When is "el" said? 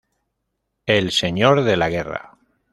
0.87-1.11